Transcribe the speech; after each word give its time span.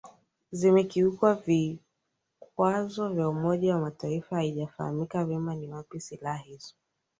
zimekiuka 0.51 1.33
vikwazo 1.33 3.09
vya 3.09 3.29
umoja 3.29 3.73
wa 3.75 3.81
mataifa 3.81 4.35
haijafaamika 4.35 5.25
vyema 5.25 5.55
ni 5.55 5.67
wapi 5.71 5.99
silaha 5.99 6.37
hizo 6.37 6.75